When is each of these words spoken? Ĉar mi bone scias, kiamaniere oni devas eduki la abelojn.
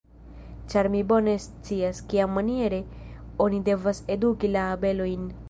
Ĉar 0.71 0.87
mi 0.93 1.01
bone 1.11 1.35
scias, 1.43 1.99
kiamaniere 2.15 2.81
oni 3.47 3.61
devas 3.71 4.03
eduki 4.17 4.55
la 4.57 4.67
abelojn. 4.75 5.33